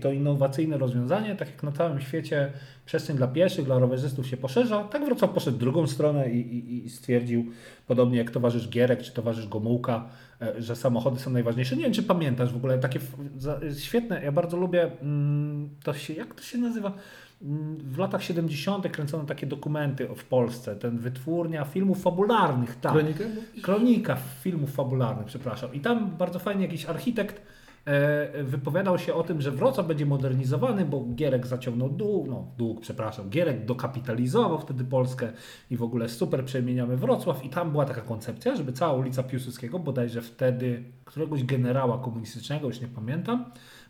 to 0.01 0.12
innowacyjne 0.12 0.77
rozwiązanie. 0.77 1.36
Tak 1.36 1.48
jak 1.48 1.63
na 1.63 1.72
całym 1.72 2.01
świecie 2.01 2.51
przestrzeń 2.86 3.17
dla 3.17 3.27
pieszych, 3.27 3.65
dla 3.65 3.79
rowerzystów 3.79 4.27
się 4.27 4.38
poszerza, 4.38 4.84
tak 4.84 5.05
Wrocław 5.05 5.31
poszedł 5.31 5.57
drugą 5.57 5.88
stronę 5.88 6.29
i, 6.31 6.39
i, 6.57 6.86
i 6.86 6.89
stwierdził, 6.89 7.46
podobnie 7.88 8.17
jak 8.17 8.31
towarzysz 8.31 8.69
Gierek 8.69 9.01
czy 9.01 9.13
towarzysz 9.13 9.48
Gomułka, 9.48 10.10
e, 10.41 10.62
że 10.62 10.75
samochody 10.75 11.19
są 11.19 11.29
najważniejsze. 11.31 11.75
Nie 11.75 11.84
wiem, 11.84 11.93
czy 11.93 12.03
pamiętasz 12.03 12.53
w 12.53 12.57
ogóle, 12.57 12.79
takie 12.79 13.00
za- 13.38 13.60
świetne, 13.79 14.24
ja 14.24 14.31
bardzo 14.31 14.57
lubię, 14.57 14.91
mm, 15.01 15.69
to 15.84 15.93
się, 15.93 16.13
jak 16.13 16.36
to 16.36 16.43
się 16.43 16.57
nazywa? 16.57 16.93
W 17.41 17.98
latach 17.98 18.24
70. 18.24 18.91
kręcono 18.91 19.24
takie 19.24 19.48
dokumenty 19.48 20.08
w 20.15 20.25
Polsce, 20.25 20.75
ten 20.75 20.98
wytwórnia 20.98 21.65
filmów 21.65 22.01
fabularnych, 22.01 22.79
tak. 22.79 22.94
Kronikę? 22.94 23.25
Kronika 23.62 24.17
filmów 24.41 24.72
fabularnych, 24.72 25.25
przepraszam. 25.25 25.74
I 25.74 25.79
tam 25.79 26.17
bardzo 26.17 26.39
fajnie 26.39 26.65
jakiś 26.65 26.86
architekt 26.86 27.41
e, 27.86 28.44
wypowiadał 28.44 29.00
się 29.00 29.13
o 29.13 29.24
tym, 29.24 29.41
że 29.41 29.51
Wrocław 29.51 29.88
będzie 29.88 30.06
modernizowany, 30.06 30.86
bo 30.86 31.06
Gierek 31.15 31.48
zaciągnął 31.48 31.89
dług, 31.89 32.27
no 32.27 32.48
dług, 32.58 32.82
przepraszam, 32.82 33.29
Gierek 33.29 33.65
dokapitalizował 33.65 34.60
wtedy 34.60 34.84
Polskę 34.84 35.32
i 35.72 35.77
w 35.77 35.84
ogóle 35.84 36.10
super 36.10 36.46
przemieniamy 36.46 36.98
Wrocław 36.98 37.46
i 37.46 37.50
tam 37.50 37.72
była 37.72 37.86
taka 37.86 38.01
koncepcja, 38.01 38.56
żeby 38.56 38.74
cała 38.74 38.94
ulica 38.94 39.24
Piłsudskiego, 39.24 39.79
bodajże 39.79 40.22
wtedy 40.22 40.84
któregoś 41.06 41.44
generała 41.44 41.98
komunistycznego, 41.98 42.67
już 42.67 42.82
nie 42.82 42.88
pamiętam, 42.88 43.46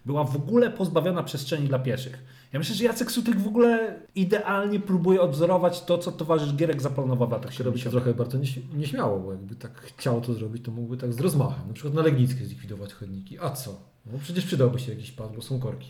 była 0.05 0.23
w 0.23 0.35
ogóle 0.35 0.71
pozbawiona 0.71 1.23
przestrzeni 1.23 1.67
dla 1.67 1.79
pieszych. 1.79 2.23
Ja 2.53 2.59
myślę, 2.59 2.75
że 2.75 2.83
Jacek 2.83 3.11
Sutyk 3.11 3.39
w 3.39 3.47
ogóle 3.47 3.99
idealnie 4.15 4.79
próbuje 4.79 5.21
odwzorować 5.21 5.81
to, 5.83 5.97
co 5.97 6.11
towarzysz 6.11 6.55
Gierek 6.55 6.81
zaplanował 6.81 7.27
w 7.27 7.31
latach 7.31 7.55
To 7.55 7.63
robi 7.63 7.79
się 7.79 7.83
70. 7.83 7.91
trochę 7.91 8.13
bardzo 8.17 8.37
nieś- 8.37 8.75
nieśmiało, 8.77 9.19
bo 9.19 9.31
jakby 9.31 9.55
tak 9.55 9.81
chciał 9.81 10.21
to 10.21 10.33
zrobić, 10.33 10.63
to 10.65 10.71
mógłby 10.71 10.97
tak 10.97 11.13
z 11.13 11.19
rozmachem. 11.19 11.67
Na 11.67 11.73
przykład 11.73 11.93
na 11.93 12.01
Legnickiej 12.01 12.45
zlikwidować 12.45 12.93
chodniki. 12.93 13.39
A 13.39 13.49
co? 13.49 13.71
No 14.05 14.19
przecież 14.23 14.45
przydałby 14.45 14.79
się 14.79 14.91
jakiś 14.91 15.11
pas, 15.11 15.31
bo 15.35 15.41
są 15.41 15.59
korki. 15.59 15.87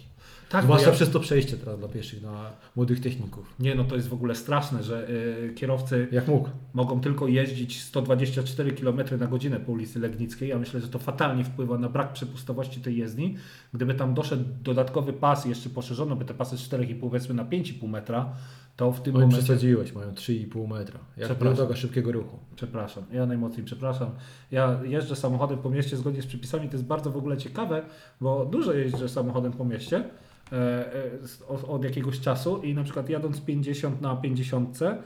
Tak, 0.49 0.63
Zwłaszcza 0.63 0.89
ja- 0.89 0.95
przez 0.95 1.09
to 1.11 1.19
przejście 1.19 1.57
teraz 1.57 1.79
dla 1.79 1.87
pieszych 1.87 2.21
na 2.21 2.51
młodych 2.75 2.99
techników. 2.99 3.53
Nie, 3.59 3.75
no 3.75 3.83
to 3.83 3.95
jest 3.95 4.07
w 4.07 4.13
ogóle 4.13 4.35
straszne, 4.35 4.83
że 4.83 5.09
y, 5.09 5.53
kierowcy 5.55 6.07
Jak 6.11 6.27
mógł? 6.27 6.49
mogą 6.73 7.01
tylko 7.01 7.27
jeździć 7.27 7.81
124 7.81 8.71
km 8.71 8.99
na 9.19 9.27
godzinę 9.27 9.59
po 9.59 9.71
ulicy 9.71 9.99
Legnickiej. 9.99 10.49
Ja 10.49 10.59
myślę, 10.59 10.81
że 10.81 10.87
to 10.87 10.99
fatalnie 10.99 11.43
wpływa 11.43 11.77
na 11.77 11.89
brak 11.89 12.13
przepustowości 12.13 12.81
tej 12.81 12.97
jezdni. 12.97 13.37
Gdyby 13.73 13.93
tam 13.93 14.13
doszedł 14.13 14.43
dodatkowy 14.63 15.13
pas 15.13 15.45
jeszcze 15.45 15.69
poszerzono 15.69 16.15
by 16.15 16.25
te 16.25 16.33
pasy 16.33 16.57
z 16.57 16.69
4,5 16.69 16.99
powiedzmy 16.99 17.33
na 17.35 17.45
5,5 17.45 17.87
metra, 17.89 18.33
to 18.77 18.91
w 18.91 19.01
tym 19.01 19.15
Oj, 19.15 19.21
momencie... 19.21 19.43
przesadziłeś, 19.43 19.93
mają 19.93 20.11
3,5 20.11 20.67
metra. 20.67 20.99
Jak 21.17 21.37
droga 21.37 21.75
szybkiego 21.75 22.11
ruchu. 22.11 22.39
Przepraszam, 22.55 23.03
ja 23.11 23.25
najmocniej 23.25 23.65
przepraszam. 23.65 24.09
Ja 24.51 24.79
jeżdżę 24.83 25.15
samochodem 25.15 25.57
po 25.57 25.69
mieście 25.69 25.97
zgodnie 25.97 26.21
z 26.21 26.25
przepisami. 26.25 26.69
To 26.69 26.73
jest 26.73 26.85
bardzo 26.85 27.11
w 27.11 27.17
ogóle 27.17 27.37
ciekawe, 27.37 27.85
bo 28.21 28.45
dużo 28.45 28.73
jeżdżę 28.73 29.09
samochodem 29.09 29.51
po 29.53 29.65
mieście 29.65 30.03
e, 30.51 30.55
e, 30.95 31.67
od 31.67 31.83
jakiegoś 31.83 32.19
czasu 32.19 32.61
i 32.61 32.73
na 32.73 32.83
przykład 32.83 33.09
jadąc 33.09 33.41
50 33.41 34.01
na 34.01 34.15
50 34.15 34.79
e, 34.81 34.97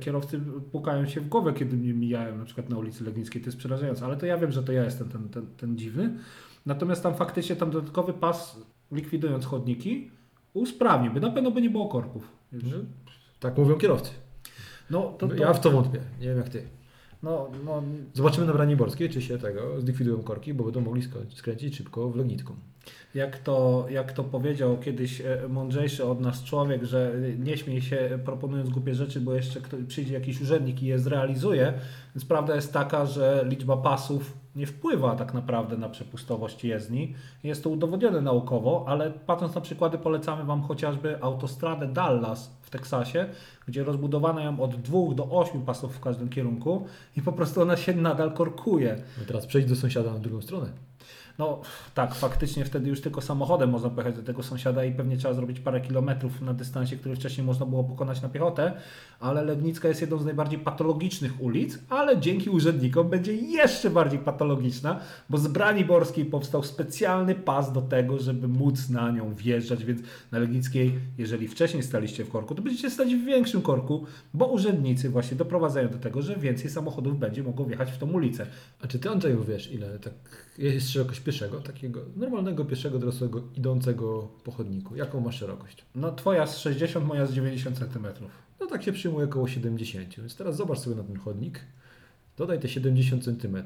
kierowcy 0.00 0.40
pukają 0.72 1.06
się 1.06 1.20
w 1.20 1.28
głowę, 1.28 1.52
kiedy 1.52 1.76
mnie 1.76 1.94
mijają 1.94 2.38
na 2.38 2.44
przykład 2.44 2.68
na 2.68 2.78
ulicy 2.78 3.04
Legnickiej. 3.04 3.42
To 3.42 3.48
jest 3.48 3.58
przerażające, 3.58 4.04
ale 4.04 4.16
to 4.16 4.26
ja 4.26 4.38
wiem, 4.38 4.52
że 4.52 4.62
to 4.62 4.72
ja 4.72 4.84
jestem 4.84 5.08
ten, 5.08 5.28
ten, 5.28 5.46
ten 5.56 5.78
dziwny. 5.78 6.18
Natomiast 6.66 7.02
tam 7.02 7.14
faktycznie 7.14 7.56
tam 7.56 7.70
dodatkowy 7.70 8.12
pas 8.12 8.60
likwidując 8.92 9.46
chodniki 9.46 10.17
usprawnił, 10.58 11.12
by 11.12 11.20
na 11.20 11.30
pewno 11.30 11.50
by 11.50 11.62
nie 11.62 11.70
było 11.70 11.88
korków. 11.88 12.28
No, 12.52 12.60
tak 13.40 13.58
mówią 13.58 13.76
kierowcy. 13.78 14.10
No, 14.90 15.14
to, 15.18 15.28
to, 15.28 15.34
Ja 15.34 15.52
w 15.52 15.60
to 15.60 15.70
wątpię. 15.70 16.00
Nie 16.20 16.26
wiem 16.26 16.36
jak 16.36 16.48
ty. 16.48 16.62
no, 17.22 17.50
no, 17.64 17.82
Zobaczymy 18.14 18.46
na 18.46 18.52
Braniborskiej, 18.52 19.10
czy 19.10 19.22
się 19.22 19.38
tego 19.38 19.80
zlikwidują 19.80 20.22
korki, 20.22 20.54
bo 20.54 20.64
będą 20.64 20.80
mogli 20.80 21.02
skręcić 21.34 21.76
szybko 21.76 22.10
w 22.10 22.16
Legnicką. 22.16 22.54
Jak 23.14 23.38
to, 23.38 23.86
jak 23.90 24.12
to 24.12 24.24
powiedział 24.24 24.78
kiedyś 24.78 25.20
e, 25.20 25.48
mądrzejszy 25.48 26.04
od 26.04 26.20
nas 26.20 26.44
człowiek, 26.44 26.84
że 26.84 27.12
nie 27.38 27.56
śmiej 27.56 27.82
się 27.82 27.96
e, 27.96 28.18
proponując 28.18 28.70
głupie 28.70 28.94
rzeczy, 28.94 29.20
bo 29.20 29.34
jeszcze 29.34 29.60
przyjdzie 29.88 30.14
jakiś 30.14 30.40
urzędnik 30.40 30.82
i 30.82 30.86
je 30.86 30.98
zrealizuje. 30.98 31.72
Więc 32.14 32.24
prawda 32.24 32.54
jest 32.54 32.72
taka, 32.72 33.06
że 33.06 33.44
liczba 33.48 33.76
pasów 33.76 34.36
nie 34.56 34.66
wpływa 34.66 35.16
tak 35.16 35.34
naprawdę 35.34 35.76
na 35.76 35.88
przepustowość 35.88 36.64
jezdni. 36.64 37.14
Jest 37.42 37.64
to 37.64 37.70
udowodnione 37.70 38.20
naukowo, 38.20 38.84
ale 38.88 39.10
patrząc 39.10 39.54
na 39.54 39.60
przykłady 39.60 39.98
polecamy 39.98 40.44
Wam 40.44 40.62
chociażby 40.62 41.22
autostradę 41.22 41.86
Dallas 41.86 42.58
w 42.62 42.70
Teksasie, 42.70 43.26
gdzie 43.66 43.84
rozbudowano 43.84 44.40
ją 44.40 44.60
od 44.60 44.76
dwóch 44.76 45.14
do 45.14 45.30
ośmiu 45.30 45.60
pasów 45.60 45.96
w 45.96 46.00
każdym 46.00 46.28
kierunku 46.28 46.86
i 47.16 47.22
po 47.22 47.32
prostu 47.32 47.62
ona 47.62 47.76
się 47.76 47.94
nadal 47.94 48.32
korkuje. 48.32 49.02
No 49.18 49.24
teraz 49.26 49.46
przejdź 49.46 49.66
do 49.66 49.76
sąsiada 49.76 50.12
na 50.12 50.18
drugą 50.18 50.42
stronę. 50.42 50.87
No 51.38 51.60
tak, 51.94 52.14
faktycznie 52.14 52.64
wtedy 52.64 52.88
już 52.88 53.00
tylko 53.00 53.20
samochodem 53.20 53.70
można 53.70 53.90
pojechać 53.90 54.16
do 54.16 54.22
tego 54.22 54.42
sąsiada 54.42 54.84
i 54.84 54.92
pewnie 54.92 55.16
trzeba 55.16 55.34
zrobić 55.34 55.60
parę 55.60 55.80
kilometrów 55.80 56.40
na 56.40 56.54
dystansie, 56.54 56.96
który 56.96 57.16
wcześniej 57.16 57.46
można 57.46 57.66
było 57.66 57.84
pokonać 57.84 58.22
na 58.22 58.28
piechotę, 58.28 58.72
ale 59.20 59.44
Legnicka 59.44 59.88
jest 59.88 60.00
jedną 60.00 60.18
z 60.18 60.24
najbardziej 60.24 60.58
patologicznych 60.58 61.40
ulic, 61.40 61.78
ale 61.88 62.20
dzięki 62.20 62.50
urzędnikom 62.50 63.08
będzie 63.08 63.32
jeszcze 63.32 63.90
bardziej 63.90 64.18
patologiczna, 64.18 65.00
bo 65.30 65.38
z 65.38 65.48
Braniborskiej 65.48 66.24
powstał 66.24 66.62
specjalny 66.62 67.34
pas 67.34 67.72
do 67.72 67.82
tego, 67.82 68.18
żeby 68.18 68.48
móc 68.48 68.88
na 68.88 69.10
nią 69.10 69.34
wjeżdżać, 69.34 69.84
więc 69.84 70.00
na 70.32 70.38
Legnickiej, 70.38 70.98
jeżeli 71.18 71.48
wcześniej 71.48 71.82
staliście 71.82 72.24
w 72.24 72.28
korku, 72.28 72.54
to 72.54 72.62
będziecie 72.62 72.90
stać 72.90 73.14
w 73.14 73.24
większym 73.24 73.62
korku, 73.62 74.06
bo 74.34 74.46
urzędnicy 74.46 75.10
właśnie 75.10 75.36
doprowadzają 75.36 75.88
do 75.88 75.98
tego, 75.98 76.22
że 76.22 76.36
więcej 76.36 76.70
samochodów 76.70 77.18
będzie 77.18 77.42
mogło 77.42 77.64
wjechać 77.66 77.90
w 77.90 77.98
tą 77.98 78.10
ulicę. 78.12 78.46
A 78.82 78.86
czy 78.86 78.98
ty 78.98 79.10
Andrzeju 79.10 79.44
wiesz 79.44 79.72
ile 79.72 79.98
tak 79.98 80.47
jest 80.58 80.90
szerokość 80.90 81.20
pieszego, 81.20 81.60
takiego 81.60 82.00
normalnego 82.16 82.64
pieszego 82.64 82.98
dorosłego 82.98 83.42
idącego 83.56 84.28
po 84.44 84.52
chodniku? 84.52 84.96
Jaką 84.96 85.20
ma 85.20 85.32
szerokość? 85.32 85.84
No 85.94 86.12
twoja 86.12 86.46
z 86.46 86.58
60, 86.58 87.06
moja 87.06 87.26
z 87.26 87.32
90 87.32 87.78
centymetrów. 87.78 88.30
No 88.60 88.66
tak 88.66 88.82
się 88.82 88.92
przyjmuje 88.92 89.26
około 89.26 89.48
70. 89.48 90.14
Więc 90.18 90.36
teraz 90.36 90.56
zobacz 90.56 90.78
sobie 90.78 90.96
na 90.96 91.02
ten 91.02 91.16
chodnik, 91.16 91.60
dodaj 92.36 92.60
te 92.60 92.68
70 92.68 93.24
cm, 93.24 93.56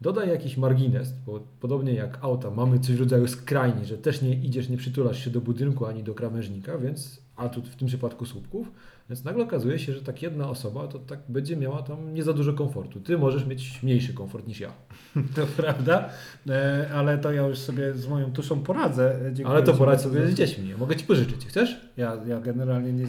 dodaj 0.00 0.28
jakiś 0.28 0.56
margines, 0.56 1.12
bo 1.26 1.40
podobnie 1.60 1.94
jak 1.94 2.18
auta 2.24 2.50
mamy 2.50 2.80
coś 2.80 2.96
w 2.96 3.00
rodzaju 3.00 3.28
skrajni, 3.28 3.84
że 3.84 3.98
też 3.98 4.22
nie 4.22 4.34
idziesz, 4.34 4.68
nie 4.68 4.76
przytulasz 4.76 5.24
się 5.24 5.30
do 5.30 5.40
budynku 5.40 5.86
ani 5.86 6.02
do 6.02 6.14
krawężnika, 6.14 6.78
więc, 6.78 7.22
a 7.38 7.48
tu 7.48 7.62
w 7.62 7.76
tym 7.76 7.88
przypadku 7.88 8.26
słupków, 8.26 8.72
więc 9.08 9.24
nagle 9.24 9.44
okazuje 9.44 9.78
się, 9.78 9.92
że 9.92 10.02
tak 10.02 10.22
jedna 10.22 10.50
osoba 10.50 10.88
to 10.88 10.98
tak 10.98 11.20
będzie 11.28 11.56
miała 11.56 11.82
tam 11.82 12.14
nie 12.14 12.22
za 12.22 12.32
dużo 12.32 12.52
komfortu. 12.52 13.00
Ty 13.00 13.18
możesz 13.18 13.46
mieć 13.46 13.82
mniejszy 13.82 14.14
komfort 14.14 14.46
niż 14.46 14.60
ja. 14.60 14.72
To 15.36 15.46
prawda, 15.46 16.08
e, 16.48 16.90
ale 16.94 17.18
to 17.18 17.32
ja 17.32 17.46
już 17.46 17.58
sobie 17.58 17.94
z 17.94 18.08
moją 18.08 18.32
tuszą 18.32 18.60
poradzę. 18.60 19.14
e, 19.14 19.32
Dziękuję 19.32 19.56
Ale 19.56 19.62
to 19.62 19.74
poradź 19.74 20.00
sobie 20.00 20.26
z 20.26 20.34
dziećmi. 20.34 20.74
Mogę 20.78 20.96
ci 20.96 21.04
pożyczyć. 21.04 21.46
Chcesz? 21.46 21.80
Ja, 21.96 22.16
ja 22.26 22.40
generalnie 22.40 22.92
nie, 22.92 23.06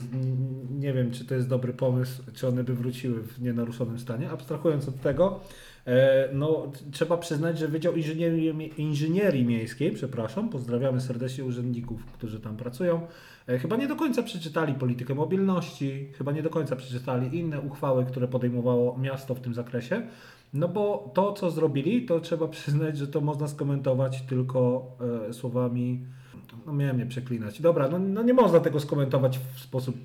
nie, 0.79 0.93
wiem, 0.93 1.11
czy 1.11 1.25
to 1.25 1.35
jest 1.35 1.47
dobry 1.47 1.73
pomysł, 1.73 2.23
czy 2.33 2.47
one 2.47 2.63
by 2.63 2.75
wróciły 2.75 3.23
w 3.23 3.41
nienaruszonym 3.41 3.99
stanie. 3.99 4.29
Abstrahując 4.29 4.87
od 4.87 5.01
tego, 5.01 5.39
no, 6.33 6.67
t- 6.73 6.79
trzeba 6.91 7.17
przyznać, 7.17 7.57
że 7.57 7.67
Wydział 7.67 7.95
Inżynierii, 7.95 8.81
Inżynierii 8.81 9.45
Miejskiej, 9.45 9.91
przepraszam, 9.91 10.49
pozdrawiamy 10.49 11.01
serdecznie 11.01 11.43
urzędników, 11.43 12.05
którzy 12.05 12.39
tam 12.39 12.57
pracują, 12.57 13.07
e, 13.47 13.59
chyba 13.59 13.75
nie 13.75 13.87
do 13.87 13.95
końca 13.95 14.23
przeczytali 14.23 14.73
politykę 14.73 15.15
mobilności, 15.15 16.09
chyba 16.17 16.31
nie 16.31 16.43
do 16.43 16.49
końca 16.49 16.75
przeczytali 16.75 17.37
inne 17.37 17.59
uchwały, 17.59 18.05
które 18.05 18.27
podejmowało 18.27 18.97
miasto 18.97 19.35
w 19.35 19.39
tym 19.39 19.53
zakresie. 19.53 20.01
No 20.53 20.67
bo 20.67 21.11
to, 21.13 21.33
co 21.33 21.51
zrobili, 21.51 22.05
to 22.05 22.19
trzeba 22.19 22.47
przyznać, 22.47 22.97
że 22.97 23.07
to 23.07 23.21
można 23.21 23.47
skomentować 23.47 24.21
tylko 24.21 24.91
e, 25.29 25.33
słowami. 25.33 26.05
No 26.65 26.73
miałem 26.73 26.97
nie 26.97 27.05
przeklinać. 27.05 27.61
Dobra, 27.61 27.89
no, 27.89 27.99
no 27.99 28.23
nie 28.23 28.33
można 28.33 28.59
tego 28.59 28.79
skomentować 28.79 29.39
w 29.55 29.59
sposób 29.59 29.95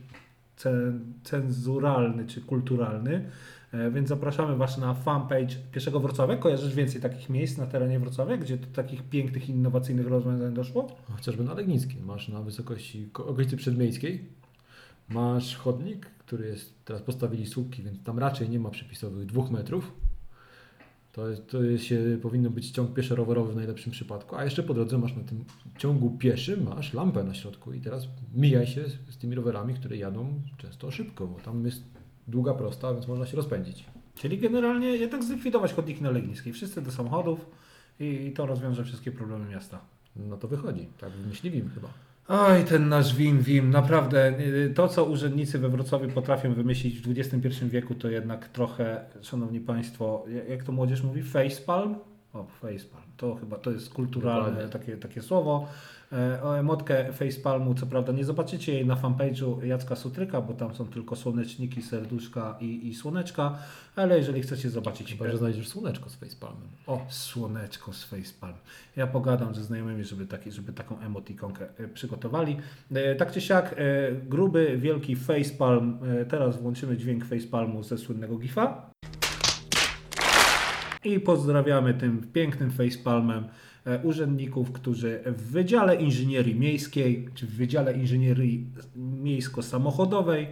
cen, 0.57 1.01
cenzuralny 1.23 2.27
czy 2.27 2.41
kulturalny. 2.41 3.31
E, 3.75 3.91
więc 3.91 4.09
zapraszamy 4.09 4.57
Was 4.57 4.79
na 4.79 4.95
fanpage 4.95 5.57
Pieszego 5.73 6.01
Wrocławia. 6.01 6.37
Kojarzysz 6.37 6.75
więcej 6.75 7.01
takich 7.01 7.31
miejsc 7.31 7.59
na 7.59 7.67
terenie 7.67 8.01
Wrocławia, 8.01 8.37
gdzie 8.37 8.57
do 8.57 8.67
takich 8.67 9.03
pięknych, 9.03 9.49
innowacyjnych 9.49 10.07
rozwiązań 10.07 10.55
doszło? 10.55 10.97
Chociażby 11.17 11.45
na 11.45 11.55
Legnickiej. 11.55 12.03
Masz 12.03 12.29
na 12.29 12.43
wysokości 12.43 13.09
ko- 13.13 13.27
okolicy 13.27 13.57
przedmiejskiej. 13.57 14.29
Masz 15.09 15.57
chodnik, 15.57 16.07
który 16.07 16.47
jest, 16.47 16.85
teraz 16.85 17.03
postawili 17.03 17.47
słupki, 17.47 17.83
więc 17.83 18.03
tam 18.03 18.19
raczej 18.19 18.49
nie 18.49 18.61
ma 18.61 18.71
przepisowych 18.71 19.27
dwóch 19.27 19.51
metrów. 19.51 19.93
To, 21.13 21.23
to 21.49 21.79
się, 21.79 22.19
powinno 22.23 22.51
być 22.51 22.71
ciąg 22.71 22.95
pieszo-rowerowy 22.95 23.53
w 23.53 23.57
najlepszym 23.57 23.93
przypadku. 23.93 24.37
A 24.37 24.45
jeszcze 24.45 24.63
po 24.63 24.75
drodze 24.75 24.99
masz 24.99 25.17
na 25.17 25.23
tym 25.23 25.45
ciągu 25.79 26.11
pieszym, 26.11 26.65
masz 26.65 26.95
lampę 26.95 27.25
na 27.25 27.35
środku 27.35 27.73
i 27.73 27.81
teraz 27.81 28.09
mijaj 28.35 28.67
się 28.67 28.89
z, 28.89 29.15
z 29.15 29.17
tymi 29.17 29.35
rowerami, 29.35 29.75
które 29.75 29.97
jadą 29.97 30.41
często 30.59 30.91
szybko, 30.91 31.27
bo 31.27 31.41
tam 31.41 31.65
jest 31.65 31.85
długa 32.29 32.55
prosta, 32.55 32.93
więc 32.95 33.09
można 33.09 33.27
się 33.27 33.37
rozpędzić. 33.37 33.85
Czyli 34.15 34.39
generalnie 34.39 34.89
jednak 34.89 35.25
zlikwidować 35.25 35.73
chodniki 35.73 36.03
na 36.03 36.11
Legnickiej. 36.11 36.53
Wszyscy 36.53 36.83
do 36.83 36.91
samochodów 36.91 37.47
i, 38.01 38.05
i 38.05 38.33
to 38.33 38.47
rozwiąże 38.47 38.85
wszystkie 38.85 39.13
problemy 39.13 39.49
miasta. 39.51 39.81
No 40.17 40.37
to 40.37 40.49
wychodzi, 40.49 40.89
tak 41.01 41.11
wymyśliwim 41.11 41.71
chyba. 41.75 41.89
Oj, 42.29 42.65
ten 42.65 42.89
nasz 42.89 43.15
WIM, 43.17 43.41
WIM, 43.43 43.71
naprawdę 43.71 44.39
y, 44.41 44.73
to, 44.75 44.89
co 44.89 45.05
urzędnicy 45.05 45.59
we 45.59 45.69
Wrocławiu 45.69 46.09
potrafią 46.11 46.55
wymyślić 46.55 47.01
w 47.01 47.11
XXI 47.19 47.65
wieku, 47.69 47.95
to 47.95 48.09
jednak 48.11 48.49
trochę, 48.49 49.05
szanowni 49.23 49.61
państwo, 49.61 50.25
jak- 50.35 50.49
jak 50.49 50.63
to 50.65 50.73
młodzież 50.73 51.03
mówi, 51.03 51.23
facepalm? 51.23 51.95
O, 52.35 52.45
facepalm, 52.45 53.05
to 53.17 53.35
chyba 53.35 53.59
to 53.59 53.71
jest 53.71 53.95
kulturalne 53.95 54.49
Dokładnie. 54.51 54.73
takie, 54.73 54.97
takie 54.97 55.23
słowo. 55.23 55.67
E, 56.13 56.43
O 56.43 56.59
emotkę 56.59 57.13
facepalmu, 57.13 57.75
co 57.75 57.87
prawda 57.87 58.13
nie 58.13 58.25
zobaczycie 58.25 58.75
jej 58.75 58.87
na 58.87 58.95
fanpage'u 58.97 59.63
Jacka 59.65 59.97
Sutryka, 59.97 60.41
bo 60.41 60.53
tam 60.55 60.75
są 60.75 60.87
tylko 60.87 61.17
słoneczniki, 61.17 61.83
serduszka 61.83 62.57
i, 62.61 62.89
i 62.89 62.95
słoneczka, 62.95 63.59
ale 63.97 64.19
jeżeli 64.19 64.43
chcecie 64.43 64.71
zobaczyć 64.71 65.13
Chyba, 65.13 65.31
że 65.31 65.37
znajdziesz 65.39 65.69
słoneczko 65.69 66.11
z 66.11 66.15
facepalmem. 66.15 66.69
o, 66.87 67.01
słoneczko 67.09 67.93
z 67.93 68.05
facepalm. 68.05 68.55
Ja 68.97 69.07
pogadam 69.07 69.55
ze 69.55 69.65
znajomymi, 69.65 70.05
żeby, 70.05 70.27
taki, 70.27 70.53
żeby 70.53 70.73
taką 70.73 70.99
emotikonkę 71.01 71.67
e, 71.79 71.89
przygotowali. 71.89 72.57
E, 72.95 73.15
Tak 73.15 73.33
czy 73.33 73.41
siak, 73.41 73.75
e, 73.79 74.13
gruby, 74.13 74.79
wielki 74.79 75.17
facepalm. 75.17 75.99
E, 76.21 76.25
Teraz 76.25 76.57
włączymy 76.63 76.97
dźwięk 76.97 77.25
facepalmu 77.25 77.83
ze 77.83 77.99
słynnego 77.99 78.39
gifa. 78.39 78.91
I 81.05 81.21
pozdrawiamy 81.21 81.95
tym 81.95 82.27
pięknym 82.33 82.71
facepalmem 82.71 83.45
e, 83.85 83.99
urzędników, 84.03 84.73
którzy 84.73 85.21
w 85.27 85.43
Wydziale 85.43 85.97
Inżynierii 85.97 86.55
Miejskiej, 86.55 87.29
czy 87.35 87.47
w 87.47 87.51
Wydziale 87.51 87.93
Inżynierii 87.93 88.67
Miejsko-Samochodowej 88.97 90.47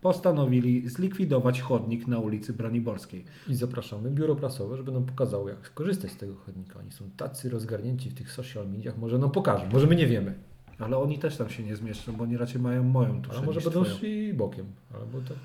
postanowili 0.00 0.88
zlikwidować 0.88 1.60
chodnik 1.60 2.06
na 2.06 2.18
ulicy 2.18 2.52
Braniborskiej. 2.52 3.24
I 3.48 3.54
zapraszamy 3.54 4.10
biuro 4.10 4.36
prasowe, 4.36 4.76
żeby 4.76 4.92
nam 4.92 5.04
pokazało, 5.04 5.48
jak 5.48 5.66
skorzystać 5.66 6.10
z 6.10 6.16
tego 6.16 6.34
chodnika. 6.34 6.78
Oni 6.78 6.92
są 6.92 7.04
tacy 7.16 7.50
rozgarnięci 7.50 8.10
w 8.10 8.14
tych 8.14 8.32
social 8.32 8.68
mediach, 8.68 8.98
może 8.98 9.18
nam 9.18 9.30
pokażą, 9.30 9.64
może 9.72 9.86
my 9.86 9.96
nie 9.96 10.06
wiemy. 10.06 10.34
Ale 10.78 10.98
oni 10.98 11.18
też 11.18 11.36
tam 11.36 11.50
się 11.50 11.62
nie 11.62 11.76
zmieszczą, 11.76 12.12
bo 12.12 12.24
oni 12.24 12.36
raczej 12.36 12.60
mają 12.60 12.82
moją 12.82 13.22
tuszę 13.22 13.36
Ale 13.36 13.46
może 13.46 13.60
będą 13.60 13.84
szli 13.84 14.34
bokiem, 14.34 14.66
albo 14.94 15.18
tak. 15.28 15.36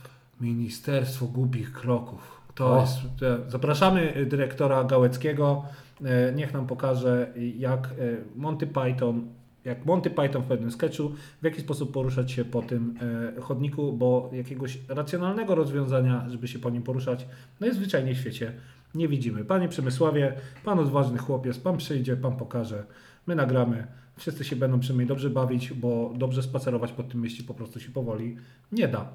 Ministerstwo 0.42 1.26
głupich 1.26 1.74
kroków. 1.74 2.39
To 2.60 2.78
O. 2.78 2.82
jest, 2.82 3.00
zapraszamy 3.48 4.18
y, 4.18 4.26
dyrektora 4.26 4.84
Gałeckiego. 4.84 5.64
E, 6.06 6.34
Niech 6.34 6.54
nam 6.54 6.68
pokaże, 6.68 7.28
y, 7.38 7.48
jak 7.48 7.88
e, 7.88 7.92
Monty 8.36 8.68
Python, 8.68 9.28
jak 9.66 9.86
Monty 9.86 10.10
Python 10.10 10.42
w 10.42 10.46
pewnym 10.46 10.72
sketchu, 10.72 11.10
w 11.42 11.46
jaki 11.46 11.62
sposób 11.62 11.94
poruszać 11.94 12.32
się 12.32 12.46
po 12.46 12.62
tym 12.62 12.96
e, 13.38 13.42
chodniku, 13.42 13.94
bo 13.94 14.30
jakiegoś 14.34 14.80
racjonalnego 14.90 15.56
rozwiązania, 15.56 16.26
żeby 16.30 16.48
się 16.48 16.60
po 16.60 16.70
nim 16.70 16.84
poruszać, 16.84 17.26
najzwyczajniej 17.60 18.16
w 18.16 18.18
świecie 18.18 18.54
nie 18.96 19.08
widzimy. 19.08 19.46
Panie 19.46 19.68
Przemysławie, 19.68 20.34
pan 20.64 20.80
odważny 20.80 21.18
chłopiec, 21.18 21.58
pan 21.60 21.78
przyjdzie, 21.78 22.18
pan 22.18 22.38
pokaże, 22.38 22.84
my 23.28 23.36
nagramy, 23.36 23.88
wszyscy 24.18 24.44
się 24.44 24.56
będą 24.56 24.80
przynajmniej 24.80 25.08
dobrze 25.08 25.30
bawić, 25.30 25.74
bo 25.74 26.14
dobrze 26.18 26.44
spacerować 26.44 26.92
po 26.92 27.04
tym 27.04 27.22
mieście 27.22 27.44
po 27.44 27.54
prostu 27.54 27.80
się 27.80 27.92
powoli 27.92 28.38
nie 28.72 28.88
da. 28.88 29.10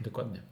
Dokładnie. 0.00 0.42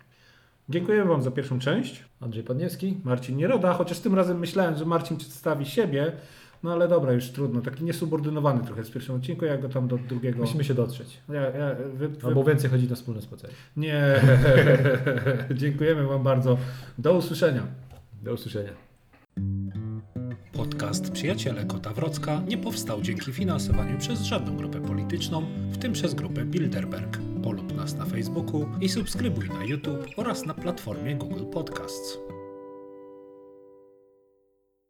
Dziękuję 0.68 1.04
Wam 1.04 1.22
za 1.22 1.30
pierwszą 1.30 1.58
część. 1.58 2.04
Andrzej 2.20 2.44
Padniewski. 2.44 3.00
Marcin 3.04 3.36
Nieroda, 3.36 3.72
chociaż 3.72 3.98
tym 3.98 4.14
razem 4.14 4.38
myślałem, 4.38 4.76
że 4.76 4.84
Marcin 4.84 5.16
przedstawi 5.16 5.66
siebie, 5.66 6.12
no 6.62 6.72
ale 6.72 6.88
dobra, 6.88 7.12
już 7.12 7.30
trudno. 7.30 7.60
Taki 7.60 7.84
niesubordynowany 7.84 8.64
trochę 8.64 8.84
z 8.84 8.90
pierwszym 8.90 9.16
odcinku, 9.16 9.44
jak 9.44 9.62
go 9.62 9.68
tam 9.68 9.88
do 9.88 9.98
drugiego. 9.98 10.38
Musimy 10.38 10.64
się 10.64 10.74
dotrzeć. 10.74 11.18
Ja, 11.28 11.40
ja, 11.42 11.74
wy, 11.94 12.08
wy... 12.08 12.26
Albo 12.26 12.44
więcej 12.44 12.70
chodzi 12.70 12.88
na 12.88 12.96
wspólne 12.96 13.22
spacery. 13.22 13.52
Nie. 13.76 14.20
Dziękujemy 15.54 16.06
Wam 16.06 16.22
bardzo. 16.22 16.58
Do 16.98 17.14
usłyszenia. 17.14 17.62
Do 18.22 18.32
usłyszenia. 18.32 18.70
Podcast 20.52 21.10
Przyjaciele 21.12 21.64
Kota 21.64 21.92
Wrocka 21.92 22.40
nie 22.48 22.58
powstał 22.58 23.02
dzięki 23.02 23.32
finansowaniu 23.32 23.98
przez 23.98 24.22
żadną 24.22 24.56
grupę 24.56 24.80
polityczną, 24.80 25.42
w 25.72 25.78
tym 25.78 25.92
przez 25.92 26.14
grupę 26.14 26.44
Bilderberg. 26.44 27.27
Polub 27.48 27.72
nas 27.72 27.94
na 27.96 28.04
Facebooku 28.04 28.68
i 28.80 28.88
subskrybuj 28.88 29.48
na 29.48 29.64
YouTube 29.64 30.06
oraz 30.16 30.44
na 30.44 30.54
platformie 30.54 31.14
Google 31.14 31.44
Podcasts. 31.44 32.27